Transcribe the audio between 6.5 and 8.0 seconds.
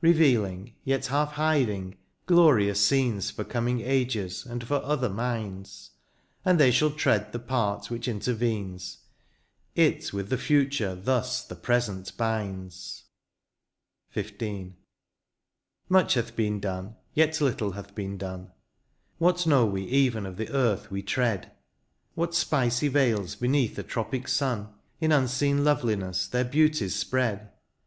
they shall tread the part